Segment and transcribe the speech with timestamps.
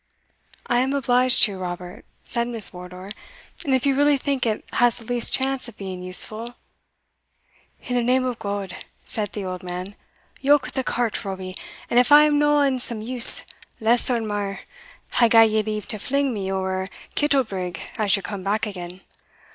[0.65, 3.11] "I am obliged to you, Robert," said Miss Wardour;
[3.63, 6.55] "and if you really think it has the least chance of being useful"
[7.83, 8.75] "In the name of God,"
[9.05, 9.93] said the old man,
[10.39, 11.55] "yoke the cart, Robie,
[11.87, 13.45] and if I am no o' some use,
[13.79, 14.61] less or mair,
[15.19, 19.01] I'll gie ye leave to fling me ower Kittlebrig as ye come back again.